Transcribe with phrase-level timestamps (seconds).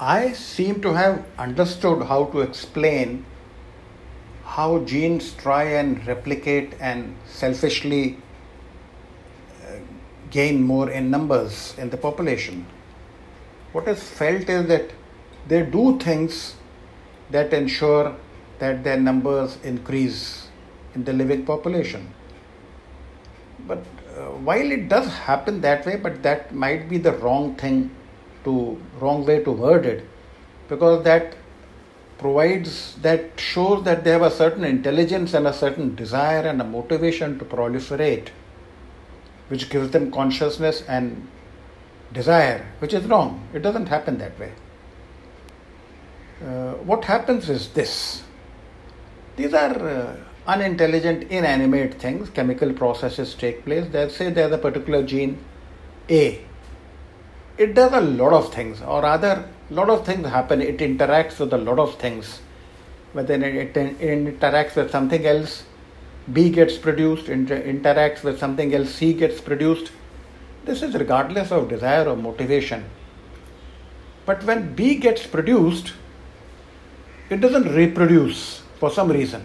[0.00, 3.26] I seem to have understood how to explain
[4.44, 8.16] how genes try and replicate and selfishly
[9.64, 9.72] uh,
[10.30, 12.64] gain more in numbers in the population.
[13.72, 14.90] What is felt is that
[15.48, 16.54] they do things
[17.30, 18.16] that ensure
[18.60, 20.46] that their numbers increase
[20.94, 22.14] in the living population.
[23.66, 23.84] But
[24.16, 27.90] uh, while it does happen that way, but that might be the wrong thing
[28.48, 28.54] to
[29.00, 30.04] wrong way to word it,
[30.68, 31.36] because that
[32.18, 36.68] provides that shows that they have a certain intelligence and a certain desire and a
[36.76, 38.30] motivation to proliferate,
[39.48, 41.28] which gives them consciousness and
[42.12, 43.46] desire, which is wrong.
[43.54, 44.52] It doesn't happen that way.
[46.44, 48.22] Uh, what happens is this
[49.36, 50.16] these are uh,
[50.48, 53.86] unintelligent, inanimate things, chemical processes take place.
[53.92, 55.38] Let's say there's a particular gene
[56.10, 56.44] A.
[57.58, 60.62] It does a lot of things, or rather, a lot of things happen.
[60.62, 62.40] It interacts with a lot of things.
[63.12, 65.64] But then it, it, interacts with something else,
[66.32, 69.90] B gets produced, inter- interacts with something else, C gets produced.
[70.66, 72.84] This is regardless of desire or motivation.
[74.24, 75.94] But when B gets produced,
[77.28, 79.44] it doesn't reproduce for some reason.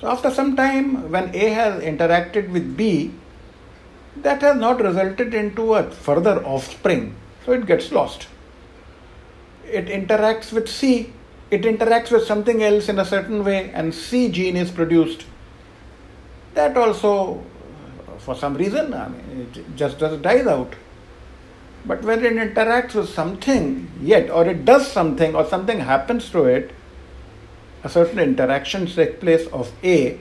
[0.00, 3.12] So, after some time, when A has interacted with B,
[4.16, 7.14] that has not resulted into a further offspring,
[7.44, 8.28] so it gets lost.
[9.64, 11.12] It interacts with C,
[11.50, 15.24] it interacts with something else in a certain way, and C gene is produced.
[16.54, 17.44] That also,
[18.18, 20.74] for some reason, I mean, it just, just dies out.
[21.86, 26.44] But when it interacts with something yet, or it does something, or something happens to
[26.44, 26.72] it,
[27.84, 30.18] a certain interaction takes place of A,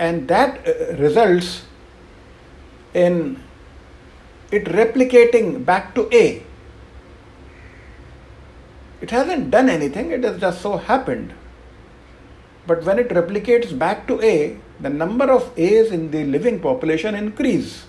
[0.00, 1.66] and that uh, results
[2.94, 3.40] in
[4.50, 6.42] it replicating back to A.
[9.00, 11.34] It hasn't done anything, it has just so happened.
[12.66, 17.14] But when it replicates back to A, the number of A's in the living population
[17.14, 17.84] increase.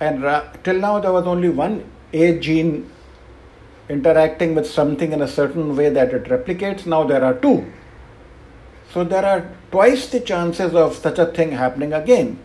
[0.00, 2.90] And ra- till now there was only one A gene
[3.88, 6.86] interacting with something in a certain way that it replicates.
[6.86, 7.72] Now there are two.
[8.92, 12.38] So there are twice the chances of such a thing happening again.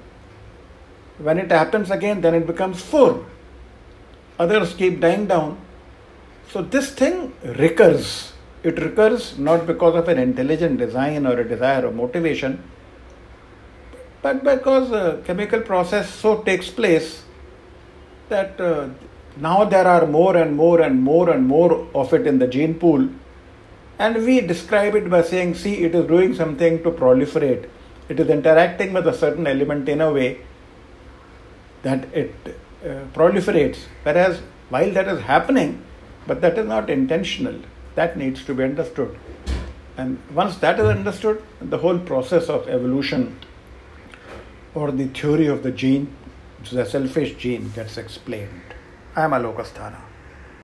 [1.17, 3.25] When it happens again, then it becomes four.
[4.39, 5.57] Others keep dying down.
[6.49, 8.33] So this thing recurs.
[8.63, 12.63] It recurs not because of an intelligent design or a desire or motivation,
[14.21, 17.23] but because a chemical process so takes place
[18.29, 18.87] that uh,
[19.37, 22.75] now there are more and more and more and more of it in the gene
[22.75, 23.09] pool,
[23.99, 27.69] and we describe it by saying, see, it is doing something to proliferate.
[28.09, 30.39] It is interacting with a certain element in a way
[31.83, 32.33] that it
[32.83, 33.77] uh, proliferates.
[34.03, 35.83] Whereas, while that is happening,
[36.27, 37.59] but that is not intentional,
[37.95, 39.17] that needs to be understood.
[39.95, 43.39] And once that is understood, the whole process of evolution
[44.73, 46.15] or the theory of the gene,
[46.71, 48.73] the selfish gene, gets explained.
[49.15, 50.01] I am Alok Asthana.